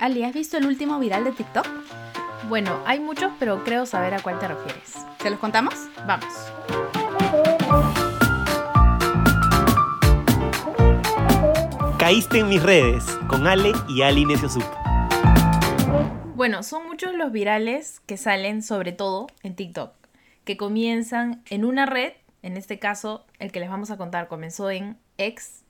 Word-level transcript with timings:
Ali, 0.00 0.22
¿has 0.22 0.32
visto 0.32 0.56
el 0.56 0.66
último 0.66 1.00
viral 1.00 1.24
de 1.24 1.32
TikTok? 1.32 1.66
Bueno, 2.48 2.80
hay 2.86 3.00
muchos, 3.00 3.32
pero 3.40 3.64
creo 3.64 3.84
saber 3.84 4.14
a 4.14 4.20
cuál 4.22 4.38
te 4.38 4.46
refieres. 4.46 4.94
¿Se 5.20 5.28
los 5.28 5.40
contamos? 5.40 5.74
Vamos. 6.06 6.32
Caíste 11.98 12.38
en 12.38 12.48
mis 12.48 12.62
redes 12.62 13.04
con 13.26 13.48
Ale 13.48 13.72
y 13.88 14.02
Ali 14.02 14.24
Sup. 14.36 14.62
Bueno, 16.36 16.62
son 16.62 16.86
muchos 16.86 17.12
los 17.16 17.32
virales 17.32 17.98
que 18.06 18.16
salen 18.16 18.62
sobre 18.62 18.92
todo 18.92 19.26
en 19.42 19.56
TikTok, 19.56 19.94
que 20.44 20.56
comienzan 20.56 21.42
en 21.50 21.64
una 21.64 21.86
red, 21.86 22.12
en 22.42 22.56
este 22.56 22.78
caso 22.78 23.26
el 23.40 23.50
que 23.50 23.58
les 23.58 23.68
vamos 23.68 23.90
a 23.90 23.96
contar 23.96 24.28
comenzó 24.28 24.70
en 24.70 24.96
X, 25.16 25.64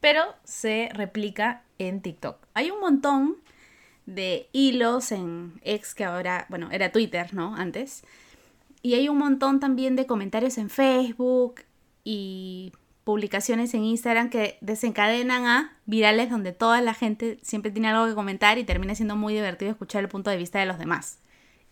pero 0.00 0.24
se 0.42 0.88
replica 0.92 1.62
en 1.78 2.00
TikTok. 2.02 2.36
Hay 2.54 2.72
un 2.72 2.80
montón 2.80 3.36
de 4.14 4.48
hilos 4.52 5.12
en 5.12 5.60
X 5.64 5.94
que 5.94 6.04
ahora, 6.04 6.46
bueno, 6.48 6.68
era 6.70 6.92
Twitter, 6.92 7.32
¿no? 7.32 7.54
Antes. 7.54 8.02
Y 8.82 8.94
hay 8.94 9.08
un 9.08 9.18
montón 9.18 9.60
también 9.60 9.96
de 9.96 10.06
comentarios 10.06 10.58
en 10.58 10.70
Facebook 10.70 11.62
y 12.02 12.72
publicaciones 13.04 13.72
en 13.74 13.84
Instagram 13.84 14.30
que 14.30 14.58
desencadenan 14.60 15.46
a 15.46 15.76
virales 15.86 16.30
donde 16.30 16.52
toda 16.52 16.80
la 16.80 16.94
gente 16.94 17.38
siempre 17.42 17.70
tiene 17.70 17.88
algo 17.88 18.06
que 18.06 18.14
comentar 18.14 18.58
y 18.58 18.64
termina 18.64 18.94
siendo 18.94 19.16
muy 19.16 19.34
divertido 19.34 19.70
escuchar 19.70 20.02
el 20.02 20.08
punto 20.08 20.30
de 20.30 20.36
vista 20.36 20.58
de 20.58 20.66
los 20.66 20.78
demás. 20.78 21.18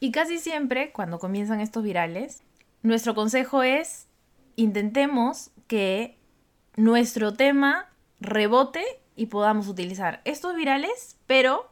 Y 0.00 0.12
casi 0.12 0.38
siempre, 0.38 0.92
cuando 0.92 1.18
comienzan 1.18 1.60
estos 1.60 1.82
virales, 1.82 2.42
nuestro 2.82 3.14
consejo 3.14 3.62
es 3.62 4.06
intentemos 4.56 5.50
que 5.66 6.18
nuestro 6.76 7.34
tema 7.34 7.88
rebote 8.20 8.84
y 9.16 9.26
podamos 9.26 9.68
utilizar 9.68 10.20
estos 10.24 10.54
virales, 10.54 11.16
pero 11.26 11.70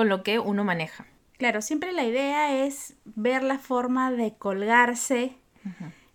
con 0.00 0.08
lo 0.08 0.22
que 0.22 0.38
uno 0.38 0.64
maneja. 0.64 1.04
Claro, 1.36 1.60
siempre 1.60 1.92
la 1.92 2.04
idea 2.04 2.64
es 2.64 2.94
ver 3.04 3.42
la 3.42 3.58
forma 3.58 4.10
de 4.10 4.32
colgarse 4.32 5.36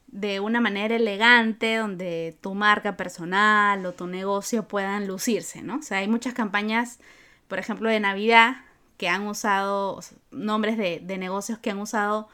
de 0.07 0.39
una 0.39 0.59
manera 0.59 0.95
elegante 0.95 1.75
donde 1.75 2.35
tu 2.41 2.55
marca 2.55 2.97
personal 2.97 3.85
o 3.85 3.93
tu 3.93 4.07
negocio 4.07 4.67
puedan 4.67 5.05
lucirse, 5.05 5.61
¿no? 5.61 5.77
O 5.77 5.81
sea, 5.83 5.99
hay 5.99 6.07
muchas 6.07 6.33
campañas, 6.33 6.97
por 7.47 7.59
ejemplo, 7.59 7.91
de 7.91 7.99
Navidad 7.99 8.55
que 8.97 9.07
han 9.07 9.27
usado 9.27 9.99
nombres 10.31 10.79
de, 10.79 10.99
de 10.99 11.19
negocios 11.19 11.59
que 11.59 11.69
han 11.69 11.77
usado 11.77 12.27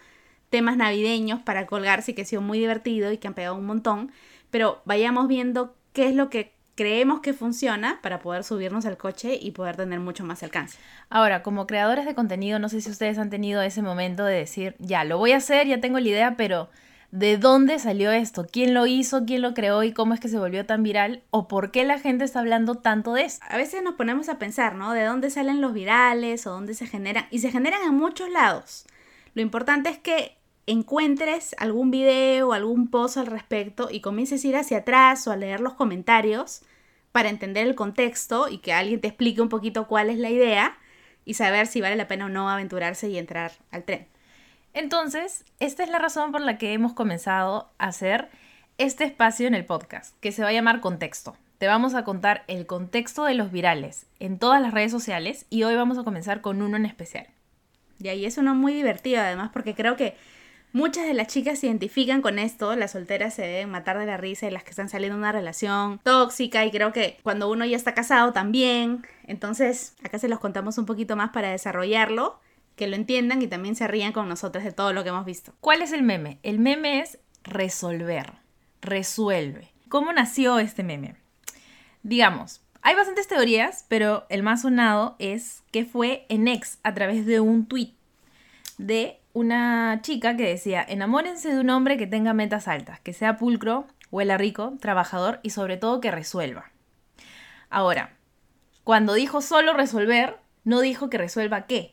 temas 0.49 0.77
navideños 0.77 1.41
para 1.41 1.65
colgarse 1.65 2.11
y 2.11 2.13
que 2.13 2.21
ha 2.21 2.25
sido 2.25 2.41
muy 2.41 2.59
divertido 2.59 3.11
y 3.11 3.17
que 3.17 3.27
han 3.27 3.33
pegado 3.33 3.57
un 3.57 3.65
montón, 3.65 4.13
pero 4.51 4.81
vayamos 4.85 5.27
viendo 5.27 5.75
qué 5.91 6.07
es 6.07 6.15
lo 6.15 6.29
que 6.29 6.53
creemos 6.75 7.21
que 7.21 7.33
funciona 7.33 7.99
para 8.01 8.19
poder 8.19 8.43
subirnos 8.43 8.85
al 8.85 8.97
coche 8.97 9.37
y 9.39 9.51
poder 9.51 9.75
tener 9.75 9.99
mucho 9.99 10.23
más 10.23 10.43
alcance. 10.43 10.77
Ahora, 11.09 11.43
como 11.43 11.67
creadores 11.67 12.05
de 12.05 12.15
contenido, 12.15 12.59
no 12.59 12.69
sé 12.69 12.81
si 12.81 12.89
ustedes 12.89 13.17
han 13.17 13.29
tenido 13.29 13.61
ese 13.61 13.81
momento 13.81 14.25
de 14.25 14.35
decir, 14.35 14.75
ya, 14.79 15.03
lo 15.03 15.17
voy 15.17 15.33
a 15.33 15.37
hacer, 15.37 15.67
ya 15.67 15.81
tengo 15.81 15.99
la 15.99 16.07
idea, 16.07 16.37
pero 16.37 16.69
¿de 17.11 17.37
dónde 17.37 17.77
salió 17.77 18.11
esto? 18.11 18.47
¿Quién 18.51 18.73
lo 18.73 18.87
hizo? 18.87 19.25
¿Quién 19.25 19.41
lo 19.41 19.53
creó? 19.53 19.83
¿Y 19.83 19.91
cómo 19.91 20.13
es 20.13 20.19
que 20.19 20.29
se 20.29 20.39
volvió 20.39 20.65
tan 20.65 20.81
viral? 20.83 21.23
¿O 21.29 21.47
por 21.47 21.71
qué 21.71 21.83
la 21.83 21.99
gente 21.99 22.23
está 22.23 22.39
hablando 22.39 22.75
tanto 22.75 23.13
de 23.13 23.23
esto? 23.23 23.45
A 23.49 23.57
veces 23.57 23.83
nos 23.83 23.95
ponemos 23.95 24.29
a 24.29 24.39
pensar, 24.39 24.75
¿no? 24.75 24.93
¿De 24.93 25.03
dónde 25.03 25.29
salen 25.29 25.61
los 25.61 25.73
virales 25.73 26.47
o 26.47 26.51
dónde 26.51 26.73
se 26.73 26.87
generan? 26.87 27.25
Y 27.31 27.39
se 27.39 27.51
generan 27.51 27.81
en 27.83 27.95
muchos 27.95 28.29
lados. 28.29 28.85
Lo 29.33 29.41
importante 29.41 29.89
es 29.89 29.97
que 29.97 30.37
encuentres 30.67 31.55
algún 31.57 31.91
video 31.91 32.49
o 32.49 32.53
algún 32.53 32.89
post 32.89 33.17
al 33.17 33.27
respecto 33.27 33.89
y 33.91 34.01
comiences 34.01 34.43
a 34.43 34.47
ir 34.47 34.55
hacia 34.55 34.77
atrás 34.79 35.27
o 35.27 35.31
a 35.31 35.37
leer 35.37 35.59
los 35.59 35.73
comentarios 35.73 36.61
para 37.11 37.29
entender 37.29 37.67
el 37.67 37.75
contexto 37.75 38.47
y 38.47 38.59
que 38.59 38.73
alguien 38.73 39.01
te 39.01 39.07
explique 39.07 39.41
un 39.41 39.49
poquito 39.49 39.87
cuál 39.87 40.09
es 40.09 40.17
la 40.17 40.29
idea 40.29 40.77
y 41.25 41.33
saber 41.33 41.67
si 41.67 41.81
vale 41.81 41.95
la 41.95 42.07
pena 42.07 42.25
o 42.25 42.29
no 42.29 42.49
aventurarse 42.49 43.09
y 43.09 43.17
entrar 43.17 43.51
al 43.71 43.83
tren. 43.83 44.07
Entonces, 44.73 45.43
esta 45.59 45.83
es 45.83 45.89
la 45.89 45.99
razón 45.99 46.31
por 46.31 46.41
la 46.41 46.57
que 46.57 46.73
hemos 46.73 46.93
comenzado 46.93 47.69
a 47.77 47.87
hacer 47.87 48.29
este 48.77 49.03
espacio 49.03 49.47
en 49.47 49.53
el 49.53 49.65
podcast, 49.65 50.15
que 50.21 50.31
se 50.31 50.43
va 50.43 50.49
a 50.49 50.53
llamar 50.53 50.79
Contexto. 50.79 51.35
Te 51.57 51.67
vamos 51.67 51.93
a 51.93 52.03
contar 52.03 52.43
el 52.47 52.65
contexto 52.65 53.25
de 53.25 53.35
los 53.35 53.51
virales 53.51 54.07
en 54.19 54.39
todas 54.39 54.61
las 54.61 54.73
redes 54.73 54.91
sociales 54.91 55.45
y 55.49 55.63
hoy 55.63 55.75
vamos 55.75 55.97
a 55.99 56.03
comenzar 56.03 56.41
con 56.41 56.61
uno 56.61 56.77
en 56.77 56.85
especial. 56.85 57.27
Y 57.99 58.07
ahí 58.07 58.25
es 58.25 58.37
uno 58.37 58.55
muy 58.55 58.73
divertido 58.73 59.21
además 59.21 59.51
porque 59.53 59.75
creo 59.75 59.95
que 59.95 60.15
Muchas 60.73 61.05
de 61.05 61.13
las 61.13 61.27
chicas 61.27 61.59
se 61.59 61.67
identifican 61.67 62.21
con 62.21 62.39
esto, 62.39 62.75
las 62.77 62.91
solteras 62.91 63.33
se 63.33 63.41
deben 63.41 63.69
matar 63.69 63.99
de 63.99 64.05
la 64.05 64.15
risa 64.15 64.47
y 64.47 64.51
las 64.51 64.63
que 64.63 64.69
están 64.69 64.87
saliendo 64.87 65.17
de 65.17 65.19
una 65.19 65.33
relación 65.33 65.99
tóxica 66.03 66.65
y 66.65 66.71
creo 66.71 66.93
que 66.93 67.19
cuando 67.23 67.51
uno 67.51 67.65
ya 67.65 67.75
está 67.75 67.93
casado 67.93 68.31
también. 68.31 69.05
Entonces, 69.27 69.95
acá 70.01 70.17
se 70.17 70.29
los 70.29 70.39
contamos 70.39 70.77
un 70.77 70.85
poquito 70.85 71.17
más 71.17 71.31
para 71.31 71.51
desarrollarlo, 71.51 72.39
que 72.77 72.87
lo 72.87 72.95
entiendan 72.95 73.41
y 73.41 73.47
también 73.47 73.75
se 73.75 73.87
rían 73.87 74.13
con 74.13 74.29
nosotros 74.29 74.63
de 74.63 74.71
todo 74.71 74.93
lo 74.93 75.03
que 75.03 75.09
hemos 75.09 75.25
visto. 75.25 75.53
¿Cuál 75.59 75.81
es 75.81 75.91
el 75.91 76.03
meme? 76.03 76.39
El 76.41 76.59
meme 76.59 77.01
es 77.01 77.19
resolver, 77.43 78.33
resuelve. 78.81 79.73
¿Cómo 79.89 80.13
nació 80.13 80.57
este 80.57 80.83
meme? 80.83 81.15
Digamos, 82.01 82.61
hay 82.81 82.95
bastantes 82.95 83.27
teorías, 83.27 83.85
pero 83.89 84.25
el 84.29 84.41
más 84.41 84.61
sonado 84.61 85.17
es 85.19 85.63
que 85.71 85.83
fue 85.85 86.25
en 86.29 86.47
ex 86.47 86.79
a 86.83 86.93
través 86.93 87.25
de 87.25 87.41
un 87.41 87.65
tweet 87.65 87.93
de 88.77 89.20
una 89.33 89.99
chica 90.01 90.35
que 90.35 90.47
decía, 90.47 90.85
enamórense 90.87 91.53
de 91.53 91.59
un 91.59 91.69
hombre 91.69 91.97
que 91.97 92.07
tenga 92.07 92.33
metas 92.33 92.67
altas, 92.67 92.99
que 92.99 93.13
sea 93.13 93.37
pulcro, 93.37 93.87
huela 94.11 94.37
rico, 94.37 94.73
trabajador 94.79 95.39
y 95.43 95.51
sobre 95.51 95.77
todo 95.77 96.01
que 96.01 96.11
resuelva. 96.11 96.71
Ahora, 97.69 98.17
cuando 98.83 99.13
dijo 99.13 99.41
solo 99.41 99.73
resolver, 99.73 100.37
no 100.63 100.81
dijo 100.81 101.09
que 101.09 101.17
resuelva 101.17 101.65
qué. 101.65 101.91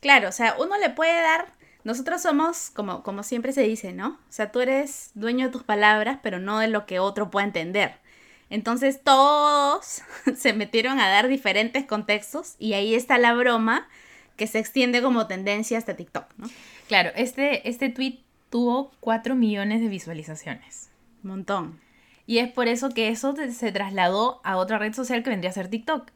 Claro, 0.00 0.28
o 0.28 0.32
sea, 0.32 0.56
uno 0.58 0.76
le 0.78 0.90
puede 0.90 1.20
dar, 1.22 1.52
nosotros 1.84 2.20
somos, 2.20 2.70
como, 2.70 3.02
como 3.02 3.22
siempre 3.22 3.52
se 3.52 3.62
dice, 3.62 3.92
¿no? 3.92 4.18
O 4.28 4.32
sea, 4.32 4.50
tú 4.50 4.60
eres 4.60 5.12
dueño 5.14 5.46
de 5.46 5.52
tus 5.52 5.62
palabras, 5.62 6.18
pero 6.22 6.40
no 6.40 6.58
de 6.58 6.68
lo 6.68 6.86
que 6.86 6.98
otro 6.98 7.30
pueda 7.30 7.46
entender. 7.46 8.02
Entonces 8.50 9.02
todos 9.02 10.02
se 10.36 10.52
metieron 10.52 11.00
a 11.00 11.08
dar 11.08 11.28
diferentes 11.28 11.86
contextos 11.86 12.56
y 12.58 12.74
ahí 12.74 12.94
está 12.94 13.16
la 13.16 13.32
broma 13.32 13.88
que 14.36 14.46
se 14.46 14.58
extiende 14.58 15.02
como 15.02 15.26
tendencia 15.26 15.78
hasta 15.78 15.96
TikTok, 15.96 16.26
¿no? 16.36 16.48
Claro, 16.88 17.10
este, 17.16 17.68
este 17.68 17.88
tweet 17.88 18.18
tuvo 18.50 18.92
4 19.00 19.34
millones 19.34 19.80
de 19.80 19.88
visualizaciones. 19.88 20.90
Un 21.24 21.30
montón. 21.30 21.80
Y 22.26 22.38
es 22.38 22.50
por 22.50 22.68
eso 22.68 22.90
que 22.90 23.08
eso 23.08 23.34
se 23.36 23.72
trasladó 23.72 24.40
a 24.44 24.56
otra 24.56 24.78
red 24.78 24.92
social 24.92 25.22
que 25.22 25.30
vendría 25.30 25.50
a 25.50 25.54
ser 25.54 25.68
TikTok. 25.68 26.10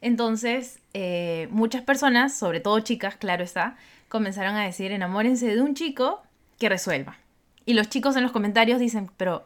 Entonces, 0.00 0.80
eh, 0.94 1.48
muchas 1.50 1.82
personas, 1.82 2.36
sobre 2.36 2.60
todo 2.60 2.80
chicas, 2.80 3.16
claro 3.16 3.44
está, 3.44 3.76
comenzaron 4.08 4.56
a 4.56 4.64
decir, 4.64 4.90
enamórense 4.90 5.54
de 5.54 5.62
un 5.62 5.74
chico 5.74 6.22
que 6.58 6.68
resuelva. 6.68 7.18
Y 7.64 7.74
los 7.74 7.88
chicos 7.88 8.16
en 8.16 8.22
los 8.22 8.32
comentarios 8.32 8.80
dicen, 8.80 9.10
pero, 9.16 9.44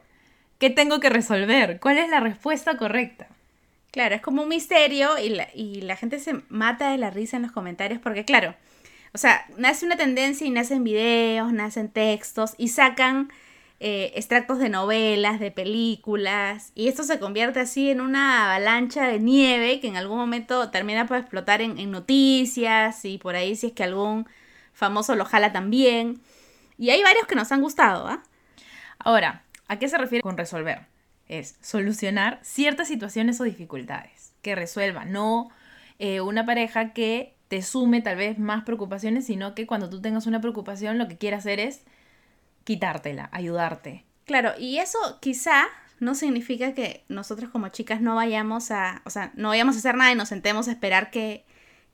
¿qué 0.57 0.69
tengo 0.69 0.99
que 0.99 1.09
resolver? 1.09 1.79
¿Cuál 1.79 1.99
es 1.99 2.09
la 2.09 2.19
respuesta 2.19 2.77
correcta? 2.77 3.27
Claro, 3.97 4.13
es 4.13 4.21
como 4.21 4.43
un 4.43 4.49
misterio 4.49 5.17
y 5.17 5.29
la, 5.29 5.47
y 5.55 5.81
la 5.81 5.95
gente 5.95 6.19
se 6.19 6.43
mata 6.49 6.91
de 6.91 6.99
la 6.99 7.09
risa 7.09 7.37
en 7.37 7.41
los 7.41 7.51
comentarios 7.51 7.99
porque, 7.99 8.25
claro, 8.25 8.53
o 9.11 9.17
sea, 9.17 9.47
nace 9.57 9.87
una 9.87 9.97
tendencia 9.97 10.45
y 10.45 10.51
nacen 10.51 10.83
videos, 10.83 11.51
nacen 11.51 11.89
textos 11.89 12.53
y 12.59 12.67
sacan 12.67 13.31
eh, 13.79 14.11
extractos 14.13 14.59
de 14.59 14.69
novelas, 14.69 15.39
de 15.39 15.49
películas, 15.49 16.73
y 16.75 16.89
esto 16.89 17.01
se 17.01 17.17
convierte 17.17 17.59
así 17.59 17.89
en 17.89 17.99
una 17.99 18.45
avalancha 18.45 19.07
de 19.07 19.17
nieve 19.17 19.79
que 19.79 19.87
en 19.87 19.97
algún 19.97 20.19
momento 20.19 20.69
termina 20.69 21.07
por 21.07 21.17
explotar 21.17 21.63
en, 21.63 21.79
en 21.79 21.89
noticias 21.89 23.03
y 23.03 23.17
por 23.17 23.35
ahí 23.35 23.55
si 23.55 23.65
es 23.65 23.73
que 23.73 23.83
algún 23.83 24.27
famoso 24.73 25.15
lo 25.15 25.25
jala 25.25 25.51
también. 25.51 26.21
Y 26.77 26.91
hay 26.91 27.01
varios 27.01 27.25
que 27.25 27.33
nos 27.33 27.51
han 27.51 27.61
gustado, 27.61 28.07
¿ah? 28.07 28.21
Ahora, 28.99 29.41
¿a 29.67 29.79
qué 29.79 29.89
se 29.89 29.97
refiere 29.97 30.21
con 30.21 30.37
resolver? 30.37 30.85
Es 31.27 31.57
solucionar 31.61 32.39
ciertas 32.41 32.87
situaciones 32.87 33.39
o 33.41 33.43
dificultades 33.43 34.33
que 34.41 34.55
resuelva, 34.55 35.05
no 35.05 35.49
eh, 35.99 36.21
una 36.21 36.45
pareja 36.45 36.93
que 36.93 37.35
te 37.47 37.61
sume 37.61 38.01
tal 38.01 38.17
vez 38.17 38.39
más 38.39 38.63
preocupaciones, 38.63 39.25
sino 39.25 39.55
que 39.55 39.67
cuando 39.67 39.89
tú 39.89 40.01
tengas 40.01 40.27
una 40.27 40.41
preocupación 40.41 40.97
lo 40.97 41.07
que 41.07 41.17
quiere 41.17 41.35
hacer 41.37 41.59
es 41.59 41.81
quitártela, 42.63 43.29
ayudarte. 43.31 44.03
Claro, 44.25 44.51
y 44.59 44.79
eso 44.79 44.99
quizá 45.21 45.67
no 45.99 46.13
significa 46.15 46.73
que 46.73 47.05
nosotros 47.07 47.49
como 47.49 47.69
chicas 47.69 48.01
no 48.01 48.15
vayamos 48.15 48.71
a, 48.71 49.01
o 49.05 49.09
sea, 49.09 49.31
no 49.35 49.49
vayamos 49.49 49.75
a 49.75 49.79
hacer 49.79 49.95
nada 49.95 50.11
y 50.11 50.15
nos 50.15 50.29
sentemos 50.29 50.67
a 50.67 50.71
esperar 50.71 51.09
que, 51.09 51.45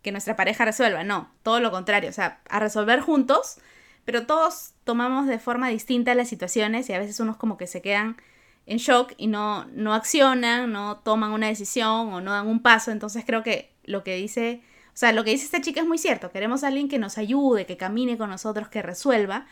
que 0.01 0.11
nuestra 0.11 0.35
pareja 0.35 0.65
resuelva, 0.65 1.03
no, 1.03 1.31
todo 1.43 1.59
lo 1.59 1.71
contrario, 1.71 2.09
o 2.09 2.13
sea, 2.13 2.41
a 2.49 2.59
resolver 2.59 2.99
juntos, 2.99 3.57
pero 4.03 4.25
todos 4.25 4.73
tomamos 4.83 5.27
de 5.27 5.39
forma 5.39 5.69
distinta 5.69 6.15
las 6.15 6.27
situaciones 6.27 6.89
y 6.89 6.93
a 6.93 6.99
veces 6.99 7.19
unos 7.19 7.37
como 7.37 7.57
que 7.57 7.67
se 7.67 7.81
quedan 7.81 8.17
en 8.65 8.77
shock 8.77 9.13
y 9.17 9.27
no, 9.27 9.65
no 9.73 9.93
accionan, 9.93 10.71
no 10.71 10.97
toman 10.97 11.31
una 11.31 11.47
decisión 11.47 12.13
o 12.13 12.21
no 12.21 12.31
dan 12.31 12.47
un 12.47 12.61
paso. 12.61 12.91
Entonces 12.91 13.23
creo 13.25 13.43
que 13.43 13.71
lo 13.83 14.03
que 14.03 14.15
dice, 14.15 14.61
o 14.87 14.95
sea, 14.97 15.11
lo 15.11 15.23
que 15.23 15.31
dice 15.31 15.45
esta 15.45 15.61
chica 15.61 15.81
es 15.81 15.87
muy 15.87 15.97
cierto. 15.97 16.31
Queremos 16.31 16.63
a 16.63 16.67
alguien 16.67 16.87
que 16.87 16.99
nos 16.99 17.17
ayude, 17.17 17.65
que 17.65 17.77
camine 17.77 18.17
con 18.17 18.29
nosotros, 18.29 18.69
que 18.69 18.81
resuelva. 18.81 19.45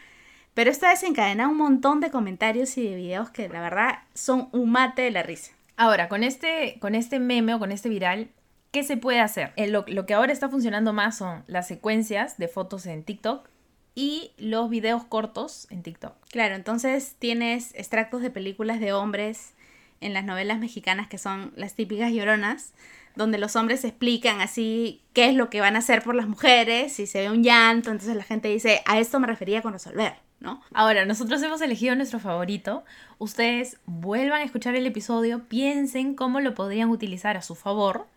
Pero 0.54 0.70
esto 0.70 0.88
desencadena 0.88 1.48
un 1.48 1.58
montón 1.58 2.02
de 2.02 2.12
comentarios 2.12 2.78
y 2.78 2.84
de 2.84 2.96
videos 2.96 3.30
que 3.30 3.48
la 3.48 3.62
verdad 3.62 4.00
son 4.14 4.50
un 4.52 4.72
mate 4.72 5.02
de 5.04 5.12
la 5.12 5.24
risa. 5.24 5.52
Ahora, 5.78 6.10
con 6.10 6.24
este, 6.24 6.78
con 6.80 6.94
este 6.94 7.20
meme 7.20 7.54
o 7.54 7.60
con 7.60 7.72
este 7.72 7.90
viral, 7.90 8.30
¿qué 8.72 8.84
se 8.84 8.98
puede 8.98 9.22
hacer? 9.22 9.54
Eh, 9.56 9.68
lo, 9.68 9.86
lo 9.88 10.06
que 10.06 10.14
ahora 10.14 10.34
está 10.34 10.50
funcionando 10.50 10.92
más 10.92 11.18
son 11.18 11.44
las 11.48 11.68
secuencias 11.68 12.38
de 12.38 12.50
fotos 12.50 12.86
en 12.86 13.04
TikTok 13.04 13.51
y 13.96 14.32
los 14.38 14.70
videos 14.70 15.04
cortos 15.04 15.68
en 15.70 15.84
TikTok. 15.84 16.14
Claro, 16.30 16.56
entonces 16.56 17.16
tienes 17.20 17.74
extractos 17.76 18.22
de 18.22 18.30
películas 18.30 18.80
de 18.80 18.94
hombres 18.94 19.54
en 20.00 20.14
las 20.14 20.24
novelas 20.24 20.60
mexicanas 20.60 21.08
que 21.08 21.18
son 21.18 21.54
las 21.56 21.76
típicas 21.76 22.12
lloronas, 22.12 22.74
donde 23.16 23.38
los 23.38 23.56
hombres 23.56 23.84
explican 23.84 24.42
así 24.42 25.02
qué 25.14 25.26
es 25.30 25.36
lo 25.36 25.50
que 25.50 25.62
van 25.62 25.76
a 25.76 25.80
hacer 25.80 26.02
por 26.02 26.16
las 26.16 26.28
mujeres, 26.28 26.94
si 26.94 27.06
se 27.06 27.22
ve 27.22 27.30
un 27.30 27.44
llanto, 27.44 27.92
entonces 27.92 28.16
la 28.16 28.24
gente 28.24 28.48
dice, 28.48 28.82
a 28.86 29.00
esto 29.00 29.20
me 29.20 29.28
refería 29.28 29.62
con 29.62 29.74
resolver, 29.74 30.16
¿no? 30.40 30.62
Ahora, 30.74 31.06
nosotros 31.06 31.44
hemos 31.44 31.62
elegido 31.62 31.96
nuestro 31.96 32.20
favorito. 32.20 32.84
Ustedes 33.20 33.78
vuelvan 33.86 34.42
a 34.42 34.46
escuchar 34.46 34.76
el 34.76 34.86
episodio, 34.86 35.44
piensen 35.50 36.16
cómo 36.16 36.40
lo 36.40 36.56
podrían 36.56 36.90
utilizar 36.90 37.36
a 37.36 37.42
su 37.42 37.56
favor 37.56 38.08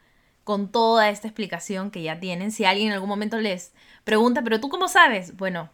con 0.45 0.69
toda 0.69 1.09
esta 1.09 1.27
explicación 1.27 1.91
que 1.91 2.03
ya 2.03 2.21
tienen. 2.21 2.53
Si 2.53 2.65
alguien 2.65 2.89
en 2.89 2.95
algún 2.95 3.09
momento 3.09 3.39
les 3.39 3.73
pregunta, 4.05 4.43
pero 4.43 4.61
tú 4.61 4.69
cómo 4.69 4.89
sabes? 4.89 5.37
Bueno, 5.37 5.71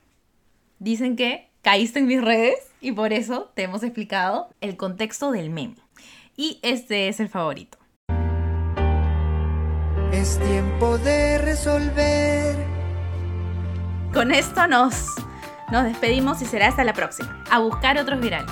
dicen 0.79 1.17
que 1.17 1.51
caíste 1.63 1.99
en 1.99 2.07
mis 2.07 2.23
redes 2.23 2.59
y 2.81 2.93
por 2.93 3.13
eso 3.13 3.51
te 3.55 3.65
hemos 3.65 3.83
explicado 3.83 4.49
el 4.61 4.77
contexto 4.77 5.33
del 5.33 5.51
meme. 5.51 5.77
Y 6.37 6.59
este 6.63 7.09
es 7.09 7.21
el 7.21 7.29
favorito. 7.29 7.79
Es 10.13 10.39
tiempo 10.39 10.99
de 10.99 11.39
resolver. 11.39 12.57
Con 14.13 14.33
esto 14.33 14.67
nos, 14.67 15.15
nos 15.71 15.85
despedimos 15.85 16.43
y 16.43 16.47
será 16.47 16.69
hasta 16.69 16.85
la 16.85 16.95
próxima. 16.95 17.45
A 17.51 17.59
buscar 17.59 17.99
otros 17.99 18.21
virales. 18.21 18.51